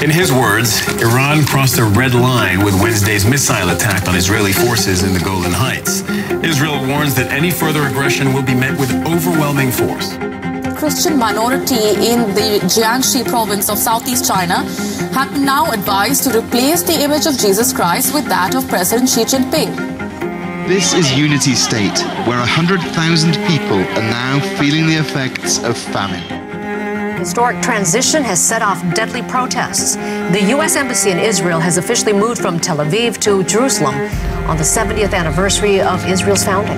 [0.00, 5.02] In his words, Iran crossed a red line with Wednesday's missile attack on Israeli forces
[5.02, 6.02] in the Golan Heights.
[6.44, 10.16] Israel warns that any further aggression will be met with overwhelming force.
[10.78, 14.62] Christian minority in the Jiangxi province of southeast China
[15.18, 19.24] have now advised to replace the image of Jesus Christ with that of President Xi
[19.24, 19.74] Jinping.
[20.68, 26.47] This is Unity State, where 100,000 people are now feeling the effects of famine.
[27.18, 29.96] Historic transition has set off deadly protests.
[29.96, 30.76] The U.S.
[30.76, 33.96] Embassy in Israel has officially moved from Tel Aviv to Jerusalem
[34.48, 36.76] on the 70th anniversary of Israel's founding.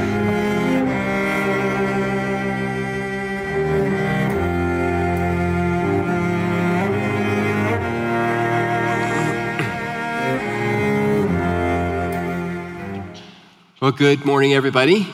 [13.83, 15.07] Well, good morning, everybody.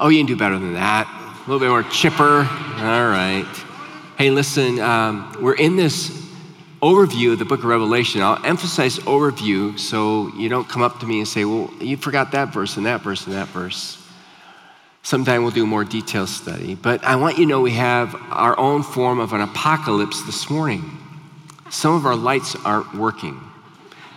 [0.00, 1.17] Oh, you can do better than that.
[1.48, 2.40] A little bit more chipper.
[2.40, 3.48] All right.
[4.18, 6.10] Hey, listen, um, we're in this
[6.82, 8.20] overview of the book of Revelation.
[8.20, 12.32] I'll emphasize overview so you don't come up to me and say, well, you forgot
[12.32, 13.96] that verse and that verse and that verse.
[15.02, 16.74] Sometime we'll do a more detailed study.
[16.74, 20.50] But I want you to know we have our own form of an apocalypse this
[20.50, 20.98] morning.
[21.70, 23.40] Some of our lights aren't working.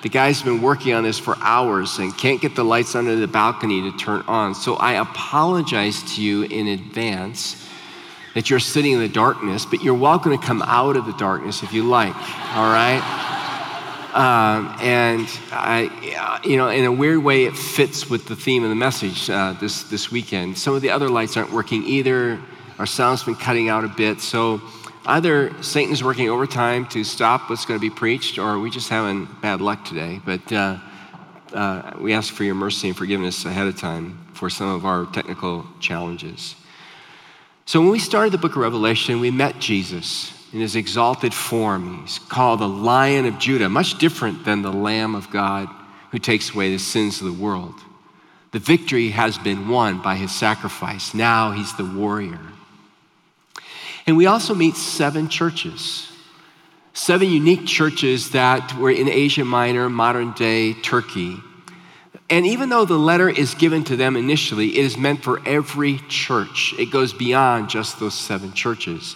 [0.02, 3.28] The guy's been working on this for hours and can't get the lights under the
[3.28, 4.56] balcony to turn on.
[4.56, 7.68] So I apologize to you in advance
[8.34, 11.62] that you're sitting in the darkness, but you're welcome to come out of the darkness
[11.62, 12.16] if you like,
[12.56, 13.02] all right?
[14.14, 18.70] Um, and I, you know, in a weird way, it fits with the theme of
[18.70, 20.58] the message uh, this, this weekend.
[20.58, 22.40] Some of the other lights aren't working either.
[22.80, 24.20] Our sound's been cutting out a bit.
[24.20, 24.62] So
[25.06, 29.28] either Satan's working overtime to stop what's going to be preached, or we just having
[29.42, 30.22] bad luck today.
[30.24, 30.78] But uh,
[31.54, 35.06] uh, we ask for your mercy and forgiveness ahead of time for some of our
[35.08, 36.56] technical challenges.
[37.66, 42.02] So when we started the book of Revelation, we met Jesus in his exalted form.
[42.02, 45.70] He's called the Lion of Judah, much different than the Lamb of God
[46.12, 47.76] who takes away the sins of the world.
[48.52, 51.14] The victory has been won by his sacrifice.
[51.14, 52.40] Now he's the warrior.
[54.08, 56.12] And we also meet seven churches,
[56.94, 61.38] seven unique churches that were in Asia Minor, modern day Turkey.
[62.30, 66.00] And even though the letter is given to them initially, it is meant for every
[66.08, 66.74] church.
[66.80, 69.16] It goes beyond just those seven churches.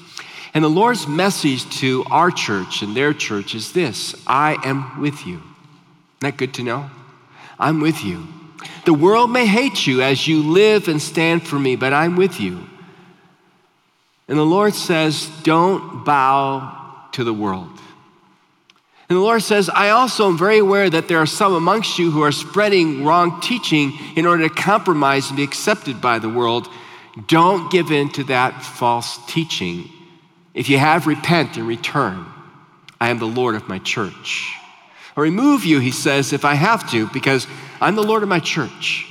[0.54, 5.26] And the Lord's message to our church and their church is this I am with
[5.26, 5.36] you.
[5.36, 6.90] Isn't that good to know?
[7.60, 8.28] I'm with you.
[8.86, 12.40] The world may hate you as you live and stand for me, but I'm with
[12.40, 12.68] you.
[14.28, 17.70] And the Lord says, Don't bow to the world.
[19.08, 22.10] And the Lord says, I also am very aware that there are some amongst you
[22.10, 26.68] who are spreading wrong teaching in order to compromise and be accepted by the world.
[27.28, 29.90] Don't give in to that false teaching.
[30.56, 32.26] If you have, repent and return.
[33.00, 34.56] I am the Lord of my church.
[35.16, 37.46] I'll remove you, he says, if I have to, because
[37.80, 39.08] I'm the Lord of my church.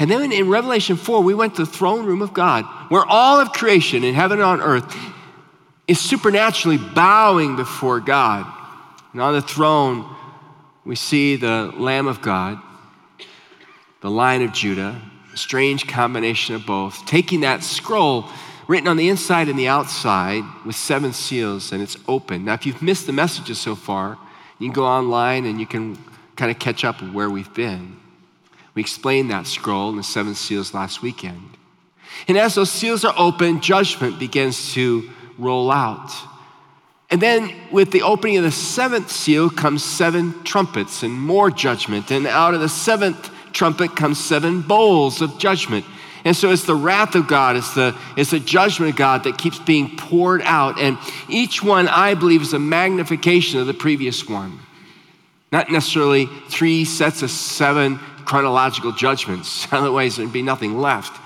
[0.00, 3.38] And then in Revelation 4, we went to the throne room of God, where all
[3.38, 4.96] of creation in heaven and on earth
[5.86, 8.46] is supernaturally bowing before God.
[9.12, 10.08] And on the throne,
[10.86, 12.58] we see the Lamb of God,
[14.00, 14.98] the Lion of Judah,
[15.34, 18.24] a strange combination of both, taking that scroll
[18.68, 22.46] written on the inside and the outside with seven seals, and it's open.
[22.46, 24.16] Now, if you've missed the messages so far,
[24.58, 25.98] you can go online and you can
[26.36, 27.96] kind of catch up where we've been.
[28.74, 31.56] We explained that scroll and the seven seals last weekend.
[32.28, 36.12] And as those seals are open, judgment begins to roll out.
[37.10, 42.10] And then with the opening of the seventh seal comes seven trumpets and more judgment.
[42.10, 45.84] And out of the seventh trumpet comes seven bowls of judgment.
[46.24, 49.38] And so it's the wrath of God, it's the, it's the judgment of God that
[49.38, 50.78] keeps being poured out.
[50.78, 50.98] And
[51.28, 54.60] each one, I believe, is a magnification of the previous one.
[55.50, 57.98] Not necessarily three sets of seven
[58.30, 61.20] chronological judgments, otherwise, there'd be nothing left.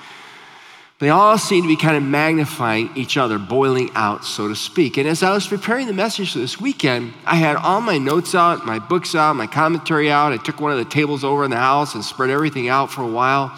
[1.01, 4.97] They all seem to be kind of magnifying each other, boiling out, so to speak.
[4.97, 8.35] And as I was preparing the message for this weekend, I had all my notes
[8.35, 10.33] out, my books out, my commentary out.
[10.33, 13.03] I took one of the tables over in the house and spread everything out for
[13.03, 13.55] a while.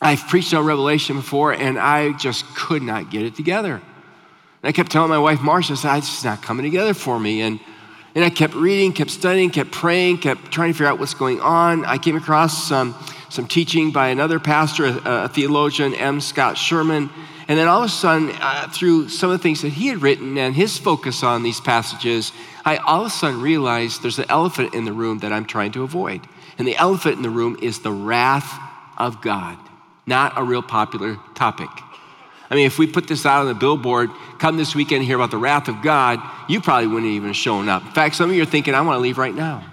[0.00, 3.74] I've preached on Revelation before, and I just could not get it together.
[3.74, 3.82] And
[4.62, 7.40] I kept telling my wife, Marcia, I said, it's not coming together for me.
[7.40, 7.58] And,
[8.14, 11.40] and I kept reading, kept studying, kept praying, kept trying to figure out what's going
[11.40, 11.84] on.
[11.84, 12.94] I came across some
[13.34, 16.20] some teaching by another pastor, a, a theologian, M.
[16.20, 17.10] Scott Sherman.
[17.48, 20.00] And then all of a sudden, uh, through some of the things that he had
[20.00, 22.32] written and his focus on these passages,
[22.64, 25.72] I all of a sudden realized there's an elephant in the room that I'm trying
[25.72, 26.20] to avoid.
[26.58, 28.58] And the elephant in the room is the wrath
[28.96, 29.58] of God,
[30.06, 31.68] not a real popular topic.
[32.50, 35.30] I mean, if we put this out on the billboard, come this weekend hear about
[35.30, 37.84] the wrath of God, you probably wouldn't even have shown up.
[37.84, 39.64] In fact, some of you are thinking, I want to leave right now.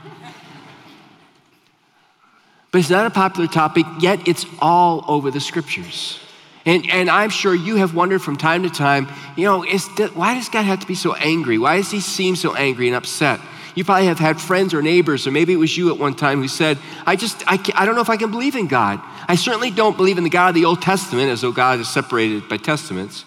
[2.72, 6.20] But it's not a popular topic, yet it's all over the scriptures.
[6.66, 9.66] And, and I'm sure you have wondered from time to time, you know,
[10.14, 11.58] why does God have to be so angry?
[11.58, 13.40] Why does he seem so angry and upset?
[13.76, 16.42] You probably have had friends or neighbors, or maybe it was you at one time
[16.42, 19.00] who said, I just, I, I don't know if I can believe in God.
[19.28, 21.90] I certainly don't believe in the God of the Old Testament, as though God is
[21.90, 23.26] separated by testaments.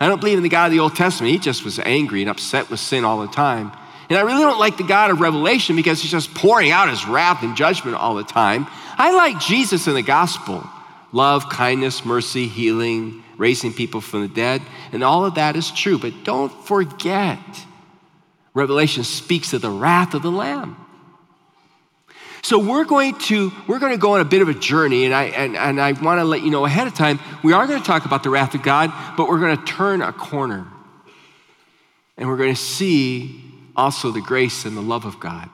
[0.00, 1.32] I don't believe in the God of the Old Testament.
[1.32, 3.72] He just was angry and upset with sin all the time.
[4.10, 7.06] And I really don't like the God of Revelation because he's just pouring out his
[7.06, 8.66] wrath and judgment all the time.
[8.98, 10.62] I like Jesus in the gospel
[11.12, 14.60] love, kindness, mercy, healing, raising people from the dead.
[14.92, 15.96] And all of that is true.
[15.96, 17.38] But don't forget
[18.54, 20.76] Revelation speaks of the wrath of the Lamb.
[22.42, 25.14] So we're going to we're going to go on a bit of a journey, and
[25.14, 27.80] I and, and I want to let you know ahead of time, we are going
[27.80, 30.66] to talk about the wrath of God, but we're going to turn a corner.
[32.16, 33.42] And we're going to see
[33.74, 35.48] also the grace and the love of God.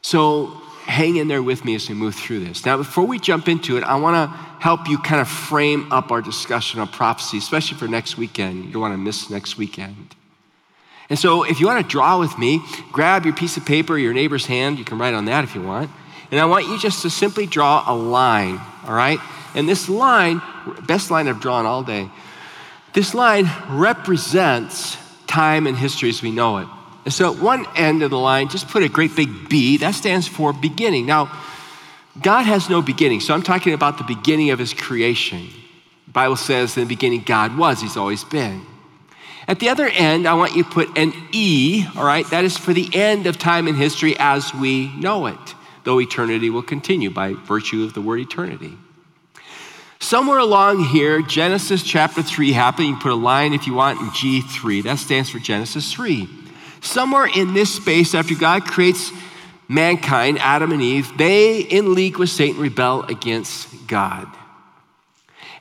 [0.00, 2.64] So hang in there with me as we move through this.
[2.64, 6.10] Now, before we jump into it, I want to help you kind of frame up
[6.10, 8.66] our discussion on prophecy, especially for next weekend.
[8.66, 10.14] You don't want to miss next weekend.
[11.10, 14.14] And so, if you want to draw with me, grab your piece of paper, your
[14.14, 14.78] neighbor's hand.
[14.78, 15.90] You can write on that if you want.
[16.30, 19.18] And I want you just to simply draw a line, all right?
[19.54, 20.40] And this line,
[20.86, 22.08] best line I've drawn all day,
[22.94, 24.96] this line represents
[25.26, 26.68] time and history as we know it.
[27.04, 29.76] And so, at one end of the line, just put a great big B.
[29.76, 31.04] That stands for beginning.
[31.04, 31.30] Now,
[32.22, 33.20] God has no beginning.
[33.20, 35.48] So, I'm talking about the beginning of his creation.
[36.06, 38.64] The Bible says in the beginning, God was, he's always been.
[39.46, 42.28] At the other end, I want you to put an E, all right?
[42.30, 45.54] That is for the end of time and history as we know it,
[45.84, 48.78] though eternity will continue by virtue of the word eternity.
[50.00, 52.88] Somewhere along here, Genesis chapter 3 happened.
[52.88, 54.82] You can put a line if you want in G3.
[54.82, 56.28] That stands for Genesis 3.
[56.80, 59.10] Somewhere in this space, after God creates
[59.68, 64.28] mankind, Adam and Eve, they, in league with Satan, rebel against God.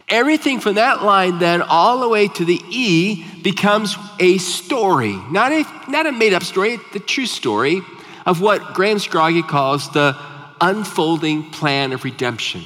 [0.09, 5.15] Everything from that line, then, all the way to the E, becomes a story.
[5.31, 7.81] Not a, not a made up story, the true story
[8.25, 10.17] of what Graham Scroggie calls the
[10.61, 12.63] unfolding plan of redemption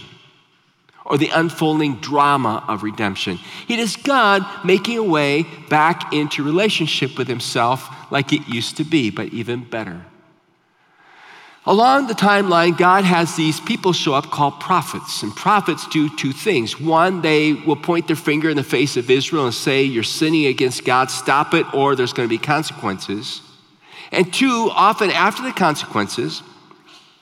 [1.05, 3.39] or the unfolding drama of redemption.
[3.69, 8.83] It is God making a way back into relationship with Himself like it used to
[8.83, 10.05] be, but even better.
[11.67, 15.21] Along the timeline, God has these people show up called prophets.
[15.21, 16.79] And prophets do two things.
[16.79, 20.45] One, they will point their finger in the face of Israel and say, You're sinning
[20.45, 23.41] against God, stop it, or there's going to be consequences.
[24.13, 26.41] And two, often after the consequences,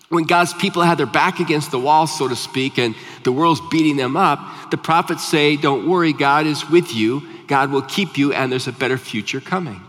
[0.09, 2.94] when God's people had their back against the wall, so to speak, and
[3.24, 7.71] the world's beating them up, the prophets say, Don't worry, God is with you, God
[7.71, 9.81] will keep you, and there's a better future coming.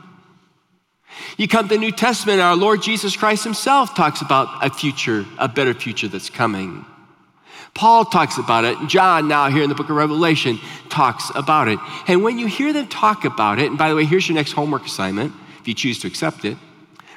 [1.37, 5.27] You come to the New Testament, our Lord Jesus Christ himself talks about a future,
[5.39, 6.85] a better future that's coming.
[7.75, 8.79] Paul talks about it.
[8.89, 11.79] John, now here in the book of Revelation, talks about it.
[12.09, 14.53] And when you hear them talk about it, and by the way, here's your next
[14.53, 16.57] homework assignment, if you choose to accept it,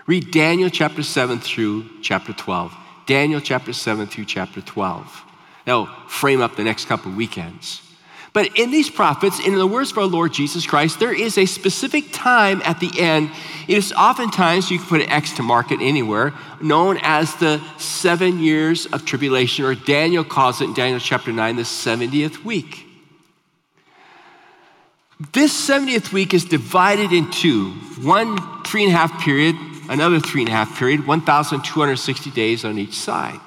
[0.06, 2.76] read Daniel chapter 7 through chapter 12.
[3.06, 5.24] Daniel chapter 7 through chapter 12.
[5.64, 7.82] That'll frame up the next couple weekends.
[8.32, 11.46] But in these prophets, in the words of our Lord Jesus Christ, there is a
[11.46, 13.32] specific time at the end.
[13.68, 17.62] It is oftentimes, you can put an X to mark it anywhere, known as the
[17.78, 22.86] seven years of tribulation, or Daniel calls it in Daniel chapter 9, the 70th week.
[25.34, 27.72] This 70th week is divided into
[28.02, 29.56] one three and a half period,
[29.90, 33.40] another three and a half period, 1,260 days on each side.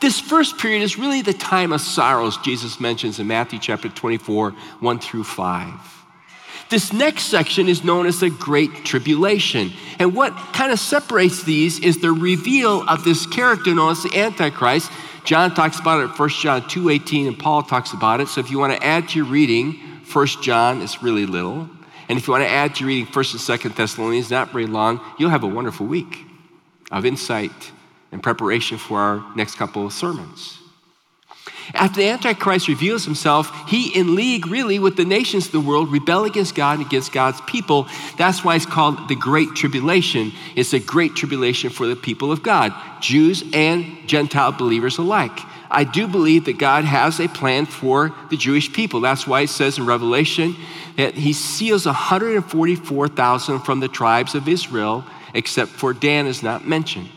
[0.00, 4.52] This first period is really the time of sorrows Jesus mentions in Matthew chapter 24,
[4.52, 5.74] 1 through 5.
[6.70, 9.72] This next section is known as the Great Tribulation.
[9.98, 14.16] And what kind of separates these is the reveal of this character known as the
[14.18, 14.90] Antichrist.
[15.24, 18.28] John talks about it in 1 John 2 18, and Paul talks about it.
[18.28, 19.74] So if you want to add to your reading,
[20.10, 21.68] 1 John is really little.
[22.08, 24.66] And if you want to add to your reading 1st and 2nd Thessalonians, not very
[24.66, 26.24] long, you'll have a wonderful week
[26.90, 27.72] of insight
[28.12, 30.58] in preparation for our next couple of sermons.
[31.74, 35.92] After the Antichrist reveals himself, he in league really with the nations of the world
[35.92, 37.86] rebel against God and against God's people.
[38.18, 40.32] That's why it's called the Great Tribulation.
[40.56, 45.38] It's a great tribulation for the people of God, Jews and Gentile believers alike.
[45.70, 49.00] I do believe that God has a plan for the Jewish people.
[49.00, 50.56] That's why it says in Revelation
[50.96, 57.08] that he seals 144,000 from the tribes of Israel, except for Dan is not mentioned.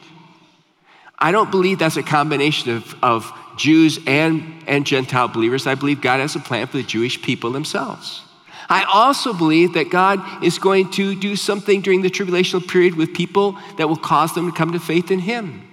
[1.24, 6.02] I don't believe that's a combination of, of Jews and, and Gentile believers, I believe
[6.02, 8.22] God has a plan for the Jewish people themselves.
[8.68, 13.14] I also believe that God is going to do something during the tribulational period with
[13.14, 15.66] people that will cause them to come to faith in Him.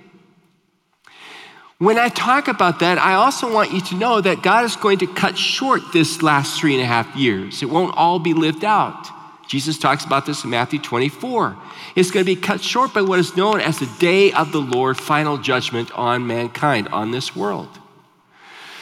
[1.78, 4.99] When I talk about that, I also want you to know that God is going
[4.99, 7.61] to cut short this last three and a half years.
[7.61, 9.09] It won't all be lived out.
[9.50, 11.57] Jesus talks about this in Matthew 24.
[11.97, 14.61] It's going to be cut short by what is known as the day of the
[14.61, 17.69] Lord, final judgment on mankind, on this world.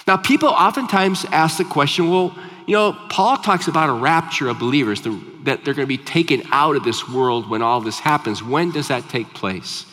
[0.06, 4.58] Now, people oftentimes ask the question well, you know, Paul talks about a rapture of
[4.58, 8.42] believers, that they're going to be taken out of this world when all this happens.
[8.42, 9.86] When does that take place?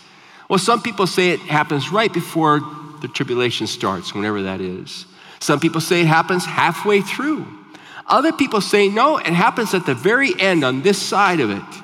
[0.49, 2.59] Well, some people say it happens right before
[3.01, 5.05] the tribulation starts, whenever that is.
[5.39, 7.47] Some people say it happens halfway through.
[8.07, 11.81] Other people say, no, it happens at the very end on this side of it.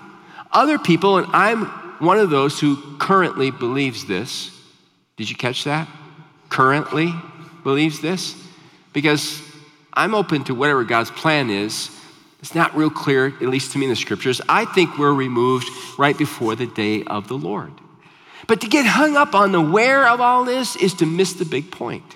[0.51, 1.65] Other people, and I'm
[1.99, 4.51] one of those who currently believes this.
[5.17, 5.87] Did you catch that?
[6.49, 7.13] Currently
[7.63, 8.35] believes this?
[8.93, 9.41] Because
[9.93, 11.89] I'm open to whatever God's plan is.
[12.39, 14.41] It's not real clear, at least to me in the scriptures.
[14.49, 17.71] I think we're removed right before the day of the Lord.
[18.47, 21.45] But to get hung up on the where of all this is to miss the
[21.45, 22.15] big point.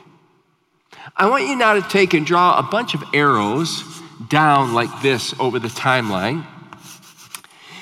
[1.16, 3.84] I want you now to take and draw a bunch of arrows
[4.30, 6.46] down like this over the timeline.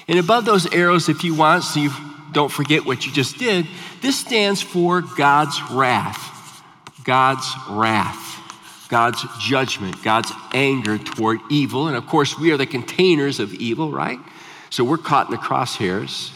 [0.08, 1.92] And above those arrows, if you want, so you
[2.32, 3.68] don't forget what you just did,
[4.01, 6.62] this stands for God's wrath.
[7.03, 8.32] God's wrath.
[8.89, 11.88] God's judgment, God's anger toward evil.
[11.88, 14.20] And of course, we are the containers of evil, right?
[14.70, 16.32] So we're caught in the crosshairs.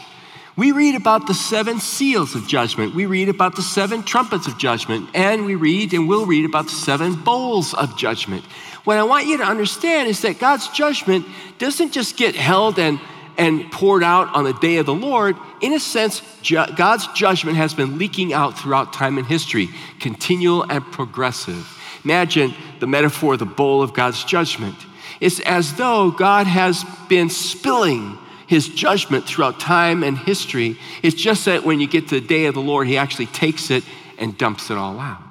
[0.58, 2.92] We read about the seven seals of judgment.
[2.92, 5.08] We read about the seven trumpets of judgment.
[5.14, 8.44] And we read and will read about the seven bowls of judgment.
[8.82, 11.26] What I want you to understand is that God's judgment
[11.58, 12.98] doesn't just get held and,
[13.36, 15.36] and poured out on the day of the Lord.
[15.60, 19.68] In a sense, ju- God's judgment has been leaking out throughout time and history,
[20.00, 21.68] continual and progressive.
[22.02, 24.74] Imagine the metaphor of the bowl of God's judgment.
[25.20, 28.18] It's as though God has been spilling
[28.48, 30.78] his judgment throughout time and history.
[31.02, 33.70] It's just that when you get to the day of the Lord, he actually takes
[33.70, 33.84] it
[34.18, 35.22] and dumps it all out.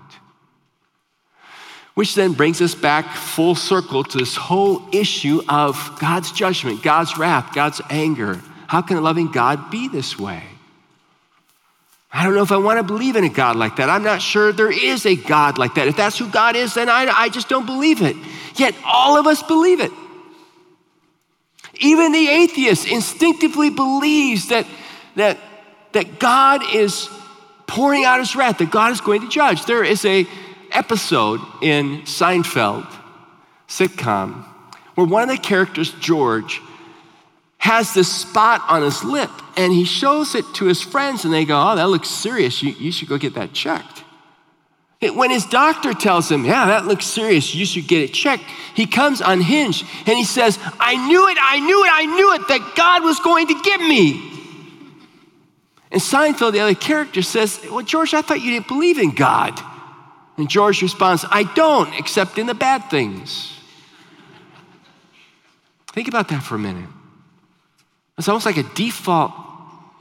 [1.96, 7.18] Which then brings us back full circle to this whole issue of God's judgment, God's
[7.18, 8.40] wrath, God's anger.
[8.68, 10.44] How can a loving God be this way?
[12.14, 13.90] I don't know if I want to believe in a God like that.
[13.90, 15.88] I'm not sure there is a God like that.
[15.88, 18.16] If that's who God is, then I, I just don't believe it.
[18.56, 19.92] Yet all of us believe it.
[21.80, 24.66] Even the atheist instinctively believes that,
[25.16, 25.38] that,
[25.94, 27.10] that God is
[27.68, 29.66] pouring out his wrath, that God is going to judge.
[29.66, 30.26] There is a
[30.72, 32.88] episode in Seinfeld
[33.68, 34.46] sitcom
[34.96, 36.62] where one of the characters, George,
[37.60, 41.46] has this spot on his lip and he shows it to his friends and they
[41.46, 42.62] go, Oh, that looks serious.
[42.64, 44.04] You, you should go get that checked.
[45.00, 48.88] When his doctor tells him, Yeah, that looks serious, you should get it checked, he
[48.88, 52.74] comes unhinged and he says, I knew it, I knew it, I knew it that
[52.76, 54.34] God was going to get me.
[55.92, 59.60] And Seinfeld, the other character, says, Well, George, I thought you didn't believe in God.
[60.38, 63.54] And George responds, I don't, except in the bad things.
[65.94, 66.90] Think about that for a minute.
[68.18, 69.32] It's almost like a default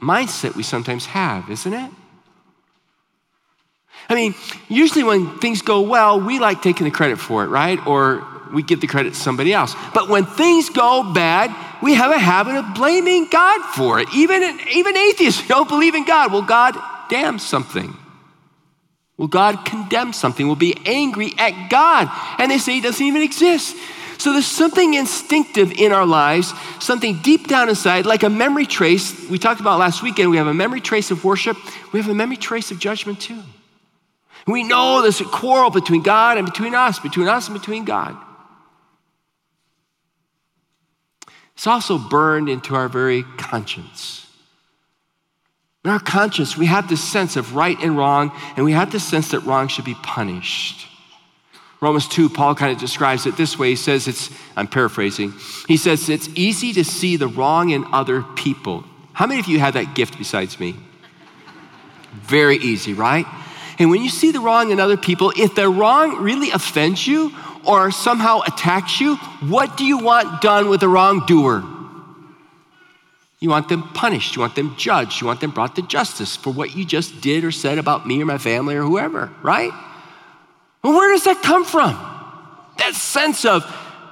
[0.01, 1.91] mindset we sometimes have, isn't it?
[4.09, 4.35] I mean,
[4.69, 7.85] usually when things go well, we like taking the credit for it, right?
[7.85, 9.75] Or we give the credit to somebody else.
[9.93, 14.07] But when things go bad, we have a habit of blaming God for it.
[14.15, 16.31] Even, even atheists don't believe in God.
[16.31, 16.75] Will God
[17.09, 17.95] damn something?
[19.17, 20.47] Will God condemn something?
[20.47, 22.09] Will be angry at God?
[22.39, 23.75] And they say he doesn't even exist.
[24.19, 29.27] So there's something instinctive in our lives, something deep down inside, like a memory trace.
[29.29, 30.31] We talked about last weekend.
[30.31, 31.57] We have a memory trace of worship.
[31.93, 33.43] We have a memory trace of judgment too.
[34.47, 38.17] We know there's a quarrel between God and between us, between us and between God.
[41.53, 44.25] It's also burned into our very conscience.
[45.83, 49.03] In our conscience, we have this sense of right and wrong, and we have this
[49.03, 50.87] sense that wrong should be punished.
[51.81, 53.69] Romans 2, Paul kind of describes it this way.
[53.69, 55.33] He says it's, I'm paraphrasing,
[55.67, 58.83] he says it's easy to see the wrong in other people.
[59.13, 60.75] How many of you have that gift besides me?
[62.13, 63.25] Very easy, right?
[63.79, 67.31] And when you see the wrong in other people, if the wrong really offends you
[67.63, 71.63] or somehow attacks you, what do you want done with the wrongdoer?
[73.39, 74.35] You want them punished.
[74.35, 75.21] You want them judged.
[75.21, 78.21] You want them brought to justice for what you just did or said about me
[78.21, 79.71] or my family or whoever, right?
[80.83, 81.93] Well, where does that come from?
[82.79, 83.63] That sense of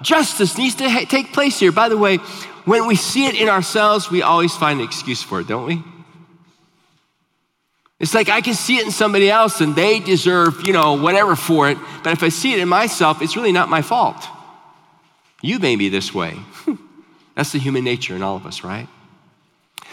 [0.02, 1.72] justice needs to ha- take place here.
[1.72, 2.18] By the way,
[2.66, 5.84] when we see it in ourselves, we always find an excuse for it, don't we?
[8.06, 11.36] It's like I can see it in somebody else and they deserve, you know, whatever
[11.36, 11.78] for it.
[12.04, 14.28] But if I see it in myself, it's really not my fault.
[15.42, 16.38] You may be this way.
[17.36, 18.88] That's the human nature in all of us, right?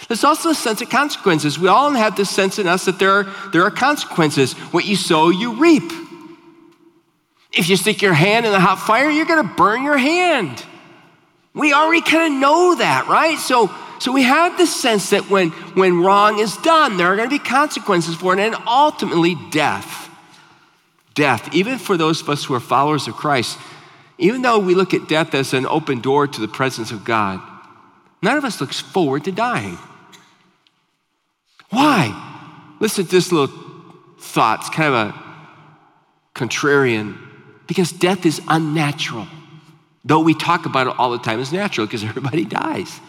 [0.08, 1.58] There's also a sense of consequences.
[1.58, 4.52] We all have this sense in us that there are, there are consequences.
[4.52, 5.90] What you sow, you reap.
[7.50, 10.62] If you stick your hand in the hot fire, you're going to burn your hand.
[11.54, 13.38] We already kind of know that, right?
[13.38, 13.70] So,
[14.02, 17.32] so we have this sense that when, when wrong is done, there are going to
[17.32, 20.10] be consequences for it, and ultimately death.
[21.14, 23.60] Death, even for those of us who are followers of Christ,
[24.18, 27.40] even though we look at death as an open door to the presence of God,
[28.22, 29.78] none of us looks forward to dying.
[31.70, 32.74] Why?
[32.80, 33.56] Listen to this little
[34.18, 34.62] thought.
[34.62, 35.22] It's kind of a
[36.34, 37.16] contrarian
[37.68, 39.28] because death is unnatural.
[40.04, 43.00] Though we talk about it all the time as natural because everybody dies.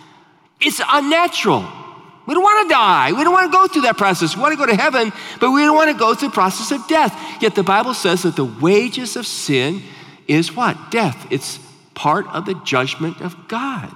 [0.64, 1.68] It's unnatural.
[2.26, 3.12] We don't want to die.
[3.12, 4.36] We don't want to go through that process.
[4.36, 6.72] We want to go to heaven, but we don't want to go through the process
[6.72, 7.14] of death.
[7.42, 9.82] Yet the Bible says that the wages of sin
[10.28, 10.90] is what?
[10.90, 11.28] Death.
[11.32, 11.60] It's
[11.94, 13.94] part of the judgment of God.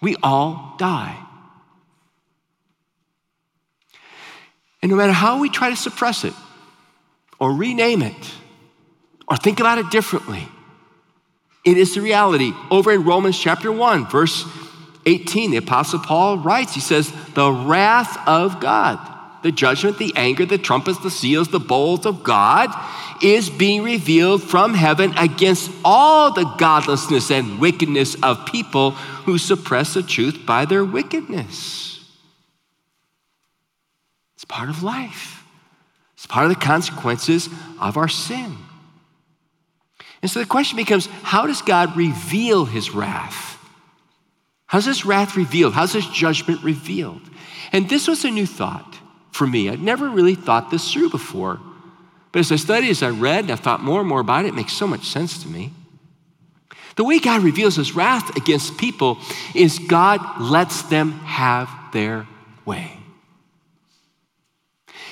[0.00, 1.18] We all die.
[4.80, 6.34] And no matter how we try to suppress it
[7.38, 8.34] or rename it
[9.28, 10.48] or think about it differently,
[11.64, 12.52] it is the reality.
[12.70, 14.44] Over in Romans chapter 1, verse
[15.06, 18.98] 18, the Apostle Paul writes, he says, The wrath of God,
[19.42, 22.70] the judgment, the anger, the trumpets, the seals, the bowls of God
[23.22, 29.94] is being revealed from heaven against all the godlessness and wickedness of people who suppress
[29.94, 32.10] the truth by their wickedness.
[34.36, 35.44] It's part of life,
[36.14, 37.48] it's part of the consequences
[37.80, 38.56] of our sin.
[40.20, 43.51] And so the question becomes how does God reveal his wrath?
[44.72, 45.74] How's this wrath revealed?
[45.74, 47.20] How's this judgment revealed?
[47.72, 48.96] And this was a new thought
[49.30, 49.68] for me.
[49.68, 51.60] I'd never really thought this through before.
[52.32, 54.54] But as I studied, as I read, I thought more and more about it, it
[54.54, 55.74] makes so much sense to me.
[56.96, 59.18] The way God reveals his wrath against people
[59.54, 62.26] is God lets them have their
[62.64, 62.96] way.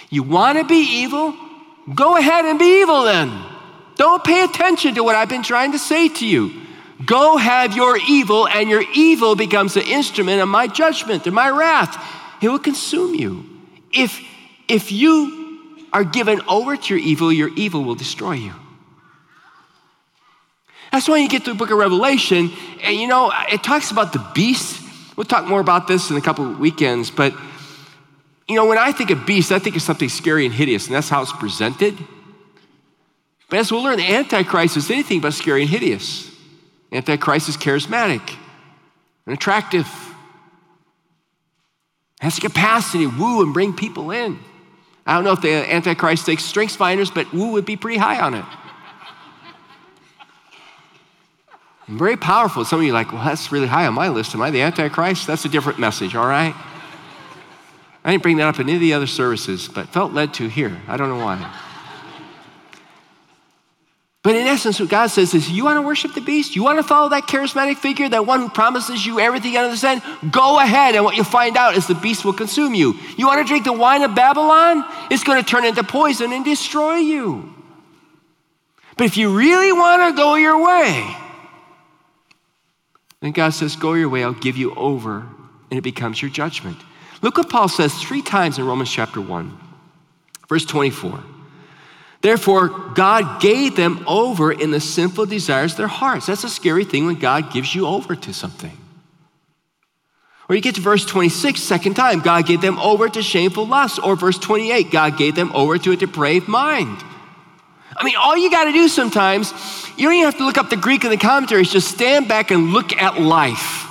[0.08, 1.36] You want to be evil?
[1.94, 3.30] Go ahead and be evil then.
[3.96, 6.62] Don't pay attention to what I've been trying to say to you.
[7.04, 11.48] Go have your evil, and your evil becomes the instrument of my judgment and my
[11.48, 11.96] wrath.
[12.42, 13.44] It will consume you.
[13.92, 14.20] If,
[14.68, 18.52] if you are given over to your evil, your evil will destroy you.
[20.92, 22.50] That's why you get to the book of Revelation,
[22.82, 24.82] and you know, it talks about the beast.
[25.16, 27.32] We'll talk more about this in a couple of weekends, but
[28.48, 30.96] you know, when I think of beast, I think of something scary and hideous, and
[30.96, 31.96] that's how it's presented.
[33.48, 36.29] But as we'll learn, the Antichrist is anything but scary and hideous.
[36.92, 38.36] Antichrist is charismatic
[39.26, 39.88] and attractive.
[42.20, 44.38] Has the capacity to woo and bring people in.
[45.06, 48.20] I don't know if the Antichrist takes strengths finders, but woo would be pretty high
[48.20, 48.44] on it.
[51.88, 52.64] Very powerful.
[52.64, 54.34] Some of you are like, well, that's really high on my list.
[54.34, 55.26] Am I the Antichrist?
[55.26, 56.54] That's a different message, all right?
[58.04, 60.48] I didn't bring that up in any of the other services, but felt led to
[60.48, 60.80] here.
[60.86, 61.69] I don't know why.
[64.22, 66.54] But in essence, what God says is, you want to worship the beast?
[66.54, 69.78] You want to follow that charismatic figure, that one who promises you everything under the
[69.78, 70.02] sun?
[70.30, 72.98] Go ahead, and what you'll find out is the beast will consume you.
[73.16, 74.84] You want to drink the wine of Babylon?
[75.10, 77.54] It's going to turn into poison and destroy you.
[78.98, 81.16] But if you really want to go your way,
[83.20, 85.20] then God says, Go your way, I'll give you over,
[85.70, 86.76] and it becomes your judgment.
[87.22, 89.58] Look what Paul says three times in Romans chapter 1,
[90.46, 91.22] verse 24.
[92.22, 96.26] Therefore, God gave them over in the sinful desires of their hearts.
[96.26, 98.76] That's a scary thing when God gives you over to something.
[100.48, 104.00] Or you get to verse 26, second time, God gave them over to shameful lust.
[104.02, 106.98] Or verse 28, God gave them over to a depraved mind.
[107.96, 109.52] I mean, all you got to do sometimes,
[109.96, 112.50] you don't even have to look up the Greek in the commentaries, just stand back
[112.50, 113.86] and look at life.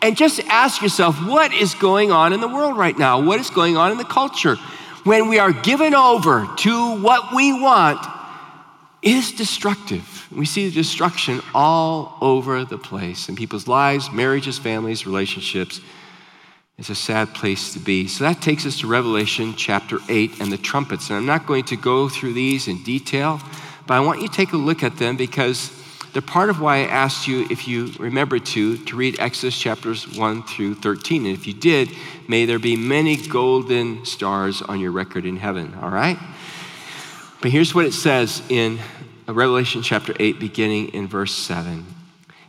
[0.00, 3.20] And just ask yourself, what is going on in the world right now?
[3.20, 4.56] What is going on in the culture?
[5.06, 8.04] When we are given over to what we want
[9.02, 10.26] is destructive.
[10.32, 15.80] We see the destruction all over the place in people's lives, marriages, families, relationships.
[16.76, 18.08] It's a sad place to be.
[18.08, 21.08] So that takes us to Revelation chapter 8 and the trumpets.
[21.08, 23.40] And I'm not going to go through these in detail,
[23.86, 25.70] but I want you to take a look at them because
[26.16, 30.16] they're part of why I asked you, if you remember to, to read Exodus chapters
[30.16, 31.26] 1 through 13.
[31.26, 31.90] And if you did,
[32.26, 36.16] may there be many golden stars on your record in heaven, all right?
[37.42, 38.78] But here's what it says in
[39.28, 41.84] Revelation chapter 8, beginning in verse 7.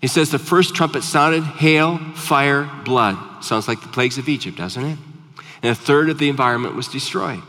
[0.02, 3.44] It says, The first trumpet sounded hail, fire, blood.
[3.44, 4.98] Sounds like the plagues of Egypt, doesn't it?
[5.62, 7.44] And a third of the environment was destroyed.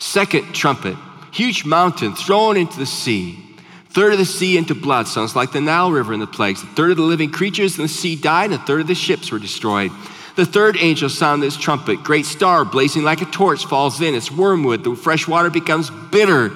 [0.00, 0.96] Second trumpet,
[1.30, 3.51] huge mountain thrown into the sea.
[3.92, 6.62] Third of the sea into blood, sounds like the Nile River in the plagues.
[6.62, 8.94] A third of the living creatures in the sea died, and a third of the
[8.94, 9.92] ships were destroyed.
[10.34, 12.02] The third angel sounded his trumpet.
[12.02, 14.14] Great star, blazing like a torch, falls in.
[14.14, 14.82] It's wormwood.
[14.82, 16.52] The fresh water becomes bitter.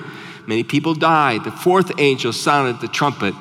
[0.47, 1.45] Many people died.
[1.45, 3.35] The fourth angel sounded the trumpet.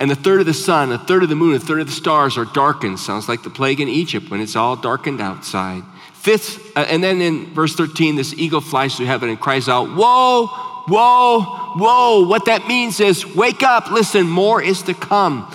[0.00, 1.92] And the third of the sun, a third of the moon, a third of the
[1.92, 3.00] stars are darkened.
[3.00, 5.82] Sounds like the plague in Egypt when it's all darkened outside.
[6.14, 9.94] Fifth, uh, and then in verse 13, this eagle flies through heaven and cries out,
[9.94, 10.48] Woe,
[10.88, 12.26] woe, woe.
[12.26, 15.54] What that means is, wake up, listen, more is to come.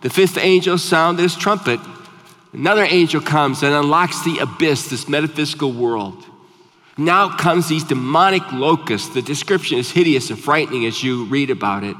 [0.00, 1.80] The fifth angel sounded his trumpet.
[2.52, 6.24] Another angel comes and unlocks the abyss, this metaphysical world.
[6.96, 9.10] Now comes these demonic locusts.
[9.10, 11.96] The description is hideous and frightening as you read about it.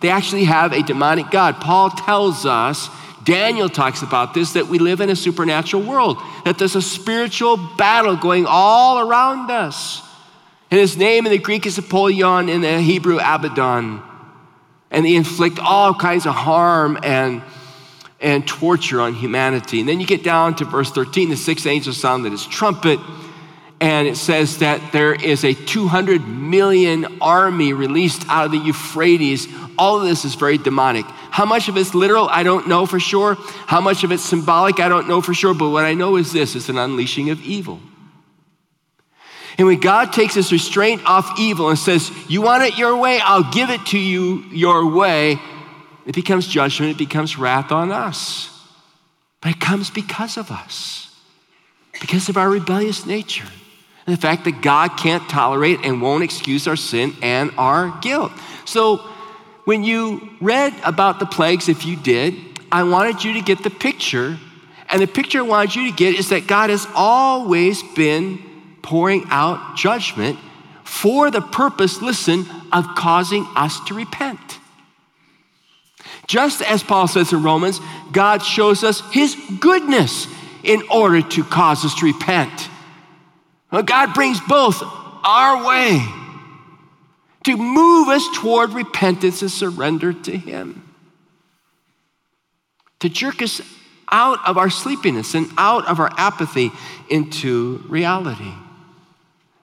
[0.00, 1.60] They actually have a demonic God.
[1.60, 2.88] Paul tells us,
[3.22, 7.56] Daniel talks about this, that we live in a supernatural world, that there's a spiritual
[7.76, 10.02] battle going all around us.
[10.72, 14.02] And his name in the Greek is Apollyon, in the Hebrew, Abaddon.
[14.90, 17.42] And they inflict all kinds of harm and
[18.22, 19.80] and torture on humanity.
[19.80, 22.98] And then you get down to verse 13, the sixth angel sounded his trumpet,
[23.82, 29.48] and it says that there is a 200 million army released out of the Euphrates.
[29.76, 31.04] All of this is very demonic.
[31.04, 33.34] How much of it's literal, I don't know for sure.
[33.66, 35.52] How much of it's symbolic, I don't know for sure.
[35.52, 37.78] But what I know is this it's an unleashing of evil.
[39.62, 43.20] And when God takes his restraint off evil and says, You want it your way,
[43.20, 45.38] I'll give it to you your way,
[46.04, 48.50] it becomes judgment, it becomes wrath on us.
[49.40, 51.14] But it comes because of us,
[52.00, 53.46] because of our rebellious nature,
[54.04, 58.32] and the fact that God can't tolerate and won't excuse our sin and our guilt.
[58.64, 58.96] So,
[59.64, 62.34] when you read about the plagues, if you did,
[62.72, 64.38] I wanted you to get the picture.
[64.88, 68.51] And the picture I wanted you to get is that God has always been
[68.82, 70.38] pouring out judgment
[70.84, 74.58] for the purpose, listen, of causing us to repent.
[76.26, 77.80] Just as Paul says in Romans,
[78.12, 80.26] God shows us his goodness
[80.62, 82.68] in order to cause us to repent.
[83.70, 84.82] Well, God brings both
[85.24, 86.04] our way
[87.44, 90.88] to move us toward repentance and surrender to him.
[93.00, 93.60] To jerk us
[94.10, 96.70] out of our sleepiness and out of our apathy
[97.08, 98.52] into reality.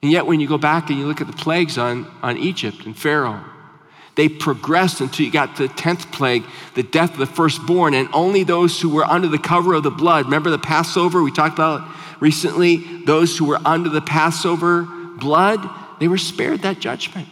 [0.01, 2.85] And yet, when you go back and you look at the plagues on, on Egypt
[2.85, 3.43] and Pharaoh,
[4.15, 6.43] they progressed until you got to the 10th plague,
[6.75, 9.91] the death of the firstborn, and only those who were under the cover of the
[9.91, 10.25] blood.
[10.25, 11.87] Remember the Passover we talked about
[12.19, 12.77] recently?
[13.05, 17.29] Those who were under the Passover blood, they were spared that judgment.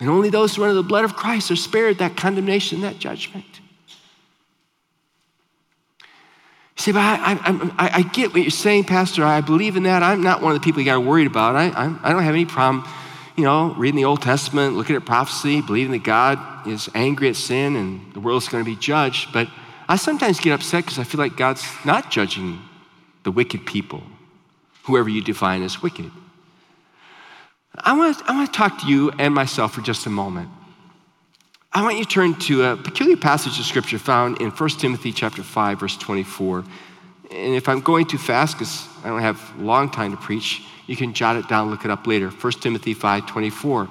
[0.00, 2.98] And only those who are under the blood of Christ are spared that condemnation, that
[2.98, 3.46] judgment.
[6.76, 7.38] You say, but I,
[7.78, 9.24] I, I, get what you're saying, Pastor.
[9.24, 10.02] I believe in that.
[10.02, 11.54] I'm not one of the people you got worried about.
[11.54, 12.84] I, I, I don't have any problem
[13.36, 17.36] you know, reading the Old Testament, looking at prophecy, believing that God is angry at
[17.36, 19.32] sin and the world's going to be judged.
[19.32, 19.48] But
[19.88, 22.60] I sometimes get upset because I feel like God's not judging
[23.24, 24.02] the wicked people,
[24.84, 26.10] whoever you define as wicked.
[27.74, 30.48] I want, I want to talk to you and myself for just a moment.
[31.76, 35.10] I want you to turn to a peculiar passage of scripture found in 1 Timothy
[35.10, 36.60] chapter 5, verse 24.
[37.32, 40.94] And if I'm going too fast, because I don't have long time to preach, you
[40.94, 42.30] can jot it down, look it up later.
[42.30, 43.88] 1 Timothy 5:24.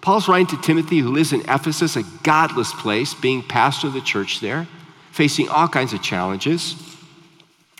[0.00, 4.00] Paul's writing to Timothy, who lives in Ephesus, a godless place, being pastor of the
[4.00, 4.66] church there,
[5.10, 6.74] facing all kinds of challenges,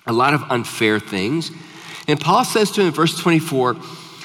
[0.07, 1.51] a lot of unfair things.
[2.07, 3.77] And Paul says to him in verse 24,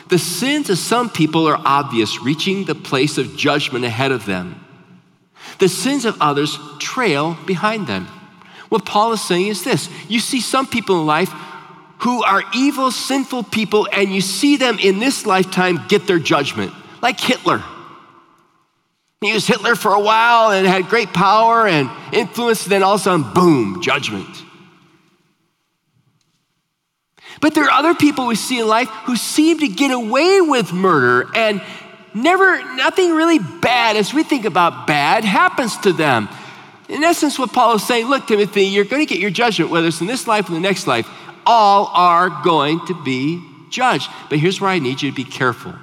[0.10, 4.66] the sins of some people are obvious, reaching the place of judgment ahead of them.
[5.62, 8.08] The sins of others trail behind them.
[8.70, 11.32] What Paul is saying is this you see some people in life
[12.00, 16.74] who are evil, sinful people, and you see them in this lifetime get their judgment,
[17.00, 17.64] like Hitler.
[19.22, 23.02] He was Hitler for a while and had great power and influence, then all of
[23.02, 24.44] a sudden, boom, judgment.
[27.40, 30.74] But there are other people we see in life who seem to get away with
[30.74, 31.62] murder and
[32.14, 36.30] never, nothing really bad, as we think about bad, happens to them.
[36.90, 39.88] In essence, what Paul is saying look, Timothy, you're going to get your judgment, whether
[39.88, 41.08] it's in this life or the next life
[41.46, 44.10] all are going to be judged.
[44.30, 45.74] But here's where I need you to be careful.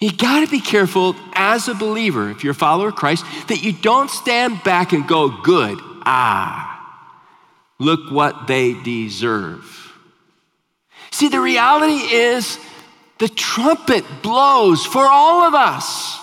[0.00, 3.62] You got to be careful as a believer, if you're a follower of Christ, that
[3.62, 6.68] you don't stand back and go, good, ah,
[7.78, 9.92] look what they deserve.
[11.12, 12.58] See, the reality is
[13.18, 16.18] the trumpet blows for all of us.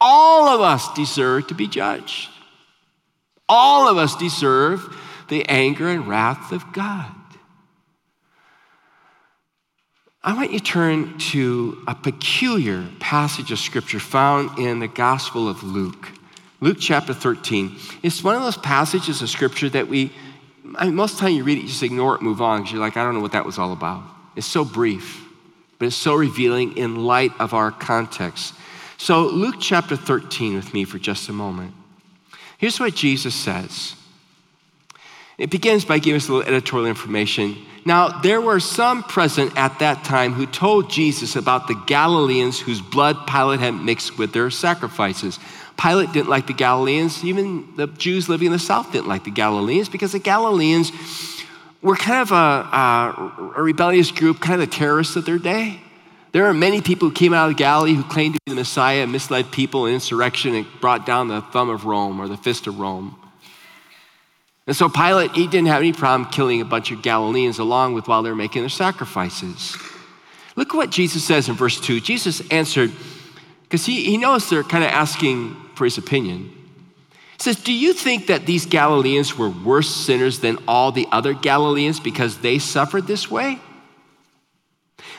[0.00, 2.30] All of us deserve to be judged.
[3.48, 4.96] All of us deserve
[5.28, 7.14] the anger and wrath of God.
[10.22, 15.48] I want you to turn to a peculiar passage of scripture found in the Gospel
[15.48, 16.08] of Luke.
[16.60, 17.76] Luke chapter 13.
[18.02, 20.12] It's one of those passages of scripture that we,
[20.76, 22.60] I mean, most of the time you read it, you just ignore it, move on,
[22.60, 24.02] because you're like, I don't know what that was all about.
[24.34, 25.23] It's so brief,
[25.78, 28.54] but it's so revealing in light of our context.
[28.96, 31.74] So, Luke chapter 13 with me for just a moment.
[32.58, 33.96] Here's what Jesus says.
[35.36, 37.56] It begins by giving us a little editorial information.
[37.84, 42.80] Now, there were some present at that time who told Jesus about the Galileans whose
[42.80, 45.38] blood Pilate had mixed with their sacrifices.
[45.76, 47.24] Pilate didn't like the Galileans.
[47.24, 50.92] Even the Jews living in the south didn't like the Galileans because the Galileans
[51.84, 55.78] were kind of a, a, a rebellious group, kind of the terrorists of their day.
[56.32, 59.02] There are many people who came out of Galilee who claimed to be the Messiah
[59.02, 62.66] and misled people in insurrection and brought down the thumb of Rome or the fist
[62.66, 63.16] of Rome.
[64.66, 68.08] And so Pilate, he didn't have any problem killing a bunch of Galileans along with
[68.08, 69.76] while they were making their sacrifices.
[70.56, 72.00] Look at what Jesus says in verse 2.
[72.00, 72.92] Jesus answered,
[73.64, 76.50] because he, he knows they're kind of asking for his opinion.
[77.38, 82.00] Says, Do you think that these Galileans were worse sinners than all the other Galileans
[82.00, 83.58] because they suffered this way?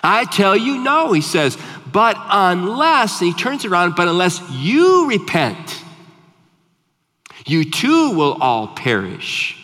[0.04, 1.58] I tell you, no, he says,
[1.92, 5.84] but unless, he turns around, but unless you repent,
[7.46, 9.58] you too will all perish.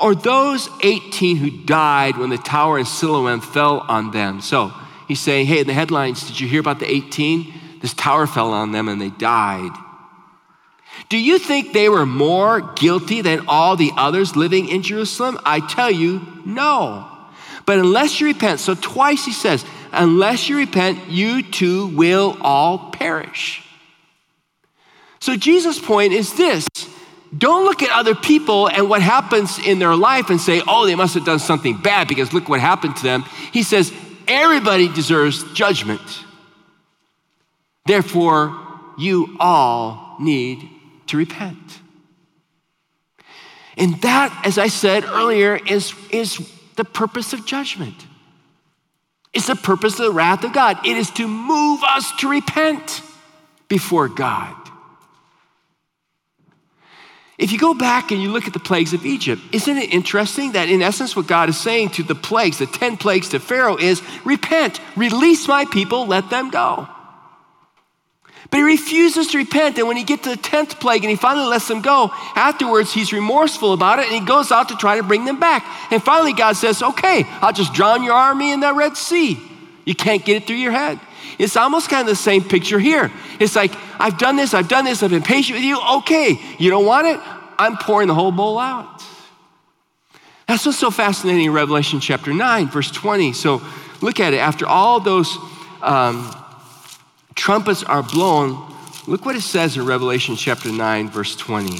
[0.00, 4.42] Or those 18 who died when the tower in Siloam fell on them.
[4.42, 4.72] So
[5.08, 7.80] he's saying, hey, in the headlines, did you hear about the 18?
[7.80, 9.72] This tower fell on them and they died.
[11.08, 15.38] Do you think they were more guilty than all the others living in Jerusalem?
[15.44, 17.08] I tell you, no.
[17.64, 22.90] But unless you repent, so twice he says, unless you repent, you too will all
[22.90, 23.62] perish.
[25.20, 26.68] So Jesus' point is this
[27.36, 30.94] don't look at other people and what happens in their life and say, oh, they
[30.94, 33.24] must have done something bad because look what happened to them.
[33.52, 33.92] He says,
[34.28, 36.00] everybody deserves judgment.
[37.84, 38.56] Therefore,
[38.96, 40.70] you all need
[41.06, 41.80] to repent.
[43.76, 46.38] And that, as I said earlier, is, is
[46.76, 48.06] the purpose of judgment.
[49.34, 50.86] It's the purpose of the wrath of God.
[50.86, 53.02] It is to move us to repent
[53.68, 54.54] before God.
[57.38, 60.52] If you go back and you look at the plagues of Egypt, isn't it interesting
[60.52, 63.76] that in essence what God is saying to the plagues, the 10 plagues to Pharaoh
[63.76, 66.88] is repent, release my people, let them go.
[68.50, 69.78] But he refuses to repent.
[69.78, 72.92] And when he gets to the 10th plague and he finally lets them go, afterwards
[72.92, 75.64] he's remorseful about it and he goes out to try to bring them back.
[75.90, 79.38] And finally God says, okay, I'll just drown your army in the Red Sea.
[79.84, 81.00] You can't get it through your head.
[81.38, 83.10] It's almost kind of the same picture here.
[83.38, 85.80] It's like, I've done this, I've done this, I've been patient with you.
[85.98, 87.20] Okay, you don't want it?
[87.58, 89.02] I'm pouring the whole bowl out.
[90.46, 93.32] That's what's so fascinating in Revelation chapter 9, verse 20.
[93.32, 93.62] So
[94.00, 94.38] look at it.
[94.38, 95.36] After all those
[95.82, 96.34] um,
[97.36, 98.74] trumpets are blown,
[99.06, 101.78] look what it says in Revelation chapter 9, verse 20.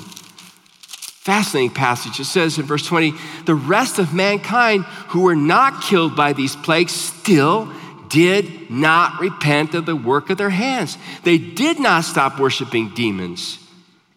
[0.79, 2.21] Fascinating passage.
[2.21, 3.12] It says in verse 20,
[3.47, 7.73] the rest of mankind who were not killed by these plagues still
[8.09, 10.97] did not repent of the work of their hands.
[11.25, 13.59] They did not stop worshiping demons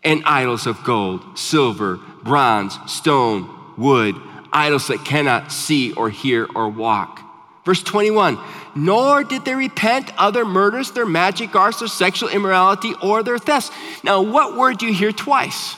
[0.03, 4.15] and idols of gold, silver, bronze, stone, wood,
[4.53, 7.21] idols that cannot see or hear or walk.
[7.65, 8.39] Verse 21
[8.75, 13.37] Nor did they repent of their murders, their magic arts, their sexual immorality, or their
[13.37, 13.71] thefts.
[14.03, 15.75] Now, what word do you hear twice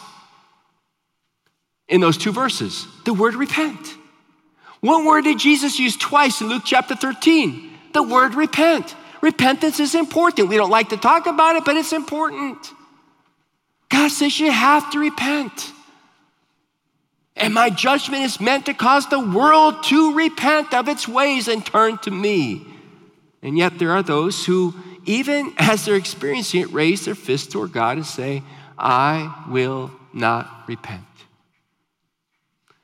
[1.87, 2.87] in those two verses?
[3.05, 3.97] The word repent.
[4.81, 7.71] What word did Jesus use twice in Luke chapter 13?
[7.93, 8.95] the word repent.
[9.21, 10.49] Repentance is important.
[10.49, 12.57] We don't like to talk about it, but it's important.
[13.89, 15.71] God says you have to repent.
[17.41, 21.65] And my judgment is meant to cause the world to repent of its ways and
[21.65, 22.67] turn to me.
[23.41, 24.75] And yet there are those who,
[25.05, 28.43] even as they're experiencing it, raise their fist toward God and say,
[28.77, 31.01] I will not repent.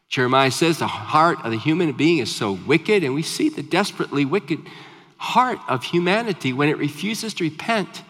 [0.10, 3.62] Jeremiah says the heart of the human being is so wicked, and we see the
[3.62, 4.60] desperately wicked
[5.18, 8.04] heart of humanity when it refuses to repent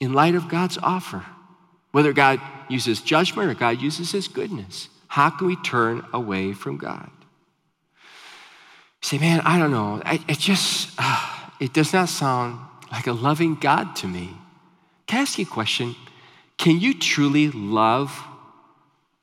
[0.00, 1.24] in light of God's offer.
[1.90, 4.88] Whether God uses judgment or God uses his goodness.
[5.08, 7.10] How can we turn away from God?
[9.02, 10.02] You say, man, I don't know.
[10.04, 12.58] it just, uh, it does not sound
[12.90, 14.30] like a loving God to me.
[15.06, 15.94] Can I ask you a question?
[16.56, 18.18] Can you truly love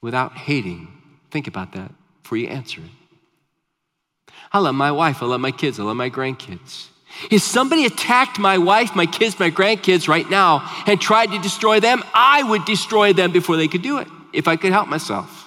[0.02, 0.88] without hating?
[1.32, 4.34] Think about that before you answer it.
[4.54, 5.24] I love my wife.
[5.24, 5.80] I love my kids.
[5.80, 6.88] I love my grandkids.
[7.30, 11.80] If somebody attacked my wife, my kids, my grandkids right now and tried to destroy
[11.80, 15.42] them, I would destroy them before they could do it if I could help myself.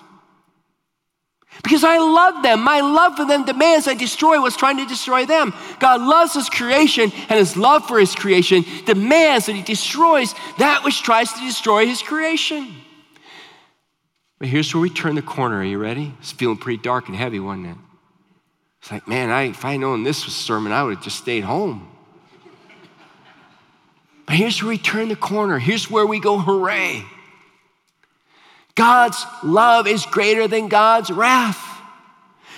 [1.62, 2.62] Because I love them.
[2.62, 5.54] My love for them demands I destroy what's trying to destroy them.
[5.78, 10.84] God loves his creation, and his love for his creation demands that he destroys that
[10.84, 12.74] which tries to destroy his creation.
[14.38, 15.58] But here's where we turn the corner.
[15.58, 16.12] Are you ready?
[16.18, 17.76] It's feeling pretty dark and heavy, wasn't it?
[18.84, 21.42] It's like, man, I, if I known this was sermon, I would have just stayed
[21.42, 21.88] home.
[24.26, 25.58] But here's where we turn the corner.
[25.58, 27.02] Here's where we go, hooray.
[28.74, 31.73] God's love is greater than God's wrath.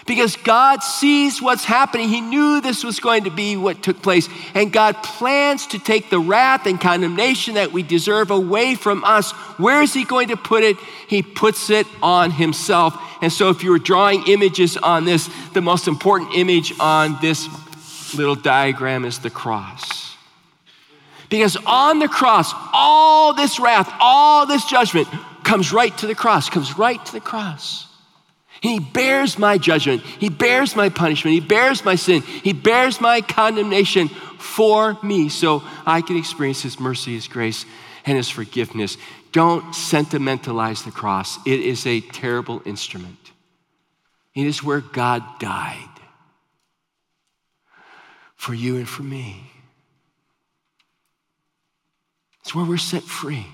[0.07, 2.09] Because God sees what's happening.
[2.09, 4.29] He knew this was going to be what took place.
[4.55, 9.33] And God plans to take the wrath and condemnation that we deserve away from us.
[9.59, 10.77] Where is He going to put it?
[11.09, 12.97] He puts it on Himself.
[13.21, 17.49] And so, if you were drawing images on this, the most important image on this
[18.14, 20.14] little diagram is the cross.
[21.29, 25.09] Because on the cross, all this wrath, all this judgment
[25.42, 27.86] comes right to the cross, comes right to the cross.
[28.66, 30.02] He bears my judgment.
[30.02, 31.35] He bears my punishment.
[31.35, 32.22] He bears my sin.
[32.22, 37.64] He bears my condemnation for me so I can experience His mercy, His grace,
[38.05, 38.96] and His forgiveness.
[39.31, 43.31] Don't sentimentalize the cross, it is a terrible instrument.
[44.35, 45.88] It is where God died
[48.35, 49.48] for you and for me.
[52.40, 53.46] It's where we're set free.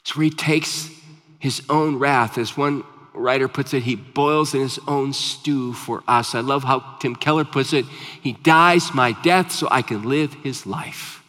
[0.00, 0.90] It's where he takes
[1.38, 2.36] his own wrath.
[2.36, 6.34] As one writer puts it, he boils in his own stew for us.
[6.34, 7.84] I love how Tim Keller puts it
[8.20, 11.22] He dies my death so I can live his life.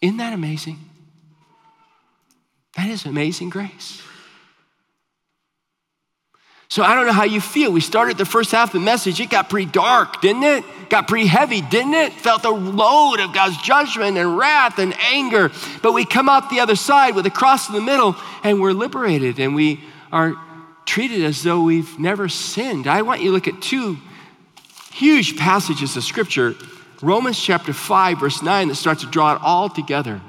[0.00, 0.78] Isn't that amazing?
[2.76, 4.02] That is amazing grace.
[6.68, 7.70] So I don't know how you feel.
[7.70, 10.64] We started the first half of the message, it got pretty dark, didn't it?
[10.88, 12.12] Got pretty heavy, didn't it?
[12.12, 15.50] Felt the load of God's judgment and wrath and anger.
[15.82, 18.72] But we come out the other side with a cross in the middle and we're
[18.72, 19.80] liberated and we
[20.12, 20.34] are
[20.84, 22.86] treated as though we've never sinned.
[22.86, 23.98] I want you to look at two
[24.92, 26.54] huge passages of scripture
[27.02, 30.20] Romans chapter 5, verse 9, that starts to draw it all together.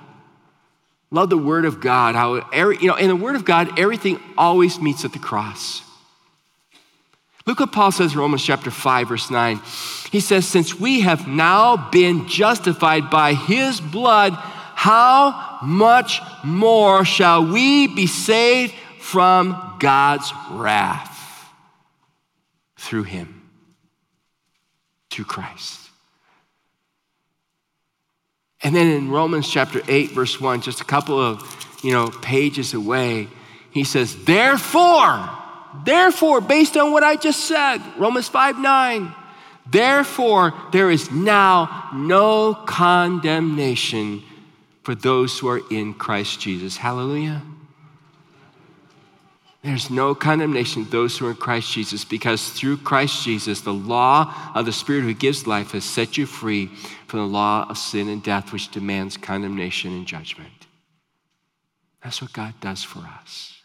[1.11, 2.15] Love the Word of God.
[2.15, 2.35] How,
[2.71, 5.81] you know, in the Word of God, everything always meets at the cross.
[7.47, 9.61] Look what Paul says in Romans chapter 5, verse 9.
[10.11, 17.49] He says, Since we have now been justified by his blood, how much more shall
[17.49, 21.49] we be saved from God's wrath
[22.75, 23.49] through him,
[25.09, 25.79] through Christ?
[28.61, 31.41] And then in Romans chapter 8, verse 1, just a couple of
[31.81, 33.29] you know pages away,
[33.71, 35.29] he says, Therefore,
[35.83, 39.13] Therefore, based on what I just said, Romans 5 9,
[39.69, 44.23] therefore, there is now no condemnation
[44.83, 46.77] for those who are in Christ Jesus.
[46.77, 47.41] Hallelujah.
[49.63, 53.73] There's no condemnation to those who are in Christ Jesus because through Christ Jesus, the
[53.73, 56.67] law of the Spirit who gives life has set you free
[57.07, 60.67] from the law of sin and death, which demands condemnation and judgment.
[62.01, 63.56] That's what God does for us.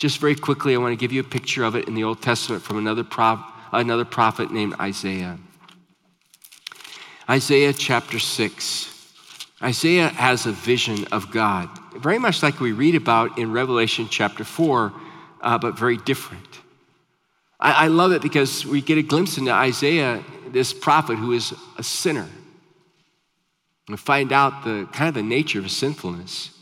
[0.00, 2.22] Just very quickly, I want to give you a picture of it in the Old
[2.22, 3.38] Testament from another, prof,
[3.70, 5.38] another prophet named Isaiah.
[7.28, 9.14] Isaiah chapter 6.
[9.62, 14.42] Isaiah has a vision of God, very much like we read about in Revelation chapter
[14.42, 14.90] 4,
[15.42, 16.60] uh, but very different.
[17.60, 21.52] I, I love it because we get a glimpse into Isaiah, this prophet who is
[21.76, 22.26] a sinner.
[23.86, 26.56] We find out the kind of the nature of sinfulness.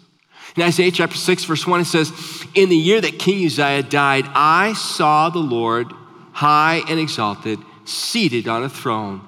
[0.59, 2.13] In Isaiah chapter 6, verse 1, it says,
[2.53, 5.87] In the year that King Uzziah died, I saw the Lord
[6.33, 9.21] high and exalted, seated on a throne,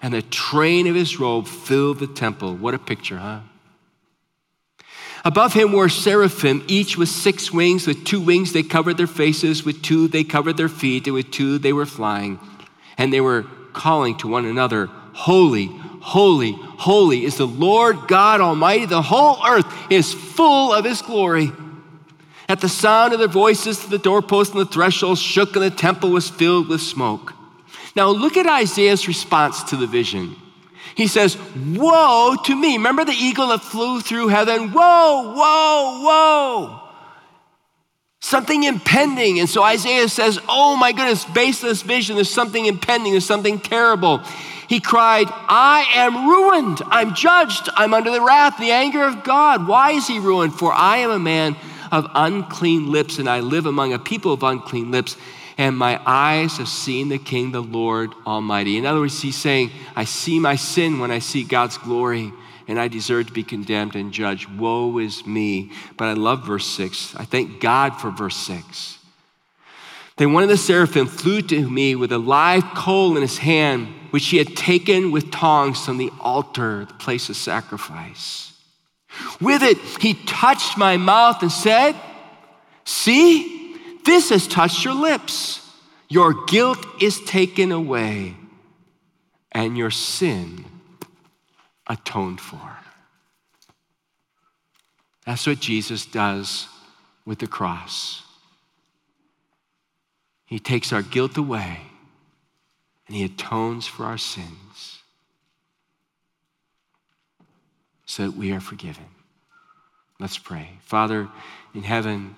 [0.00, 2.56] and the train of his robe filled the temple.
[2.56, 3.40] What a picture, huh?
[5.26, 7.86] Above him were seraphim, each with six wings.
[7.86, 11.30] With two wings they covered their faces, with two they covered their feet, and with
[11.30, 12.40] two they were flying.
[12.96, 13.42] And they were
[13.74, 15.66] calling to one another, Holy,
[16.08, 18.86] Holy, holy is the Lord God Almighty.
[18.86, 21.52] The whole earth is full of his glory.
[22.48, 26.08] At the sound of their voices, the doorposts and the thresholds shook, and the temple
[26.08, 27.34] was filled with smoke.
[27.94, 30.34] Now, look at Isaiah's response to the vision.
[30.94, 31.36] He says,
[31.74, 32.78] Woe to me.
[32.78, 34.72] Remember the eagle that flew through heaven?
[34.72, 36.80] Woe, woe, woe.
[38.20, 39.40] Something impending.
[39.40, 43.26] And so Isaiah says, Oh my goodness, based on this vision, there's something impending, there's
[43.26, 44.22] something terrible.
[44.68, 46.82] He cried, I am ruined.
[46.86, 47.70] I'm judged.
[47.74, 49.66] I'm under the wrath, the anger of God.
[49.66, 50.54] Why is he ruined?
[50.54, 51.56] For I am a man
[51.90, 55.16] of unclean lips, and I live among a people of unclean lips,
[55.56, 58.76] and my eyes have seen the King, the Lord Almighty.
[58.76, 62.30] In other words, he's saying, I see my sin when I see God's glory,
[62.68, 64.54] and I deserve to be condemned and judged.
[64.58, 65.72] Woe is me.
[65.96, 67.16] But I love verse 6.
[67.16, 68.98] I thank God for verse 6.
[70.18, 73.88] Then one of the seraphim flew to me with a live coal in his hand,
[74.10, 78.52] which he had taken with tongs from the altar, the place of sacrifice.
[79.40, 81.94] With it, he touched my mouth and said,
[82.84, 85.60] See, this has touched your lips.
[86.08, 88.34] Your guilt is taken away,
[89.52, 90.64] and your sin
[91.86, 92.78] atoned for.
[95.26, 96.66] That's what Jesus does
[97.26, 98.22] with the cross.
[100.46, 101.87] He takes our guilt away
[103.08, 104.98] and He atones for our sins
[108.06, 109.04] so that we are forgiven.
[110.20, 110.70] Let's pray.
[110.82, 111.28] Father
[111.74, 112.36] in heaven,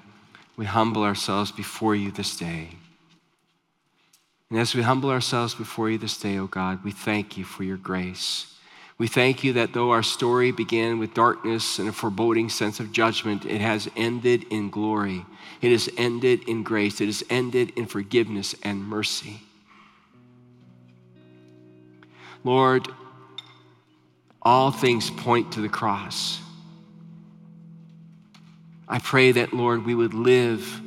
[0.56, 2.70] we humble ourselves before you this day.
[4.50, 7.44] And as we humble ourselves before you this day, O oh God, we thank you
[7.44, 8.52] for your grace.
[8.98, 12.92] We thank you that though our story began with darkness and a foreboding sense of
[12.92, 15.24] judgment, it has ended in glory.
[15.62, 17.00] It has ended in grace.
[17.00, 19.40] It has ended in forgiveness and mercy.
[22.44, 22.88] Lord,
[24.42, 26.40] all things point to the cross.
[28.88, 30.80] I pray that, Lord, we would live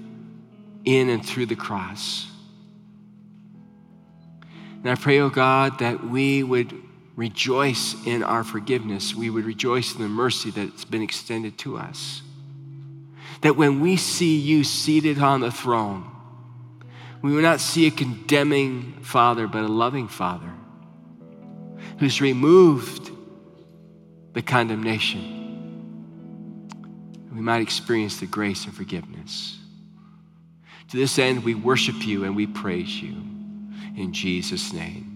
[0.84, 2.28] in and through the cross.
[4.82, 6.74] And I pray, oh God, that we would
[7.16, 9.16] rejoice in our forgiveness.
[9.16, 12.22] We would rejoice in the mercy that's been extended to us.
[13.41, 16.10] That when we see you seated on the throne,
[17.22, 20.51] we will not see a condemning father, but a loving father
[21.99, 23.11] who's removed
[24.33, 25.41] the condemnation.
[27.33, 29.57] We might experience the grace and forgiveness.
[30.89, 33.15] To this end, we worship you and we praise you.
[33.95, 35.12] In Jesus' name.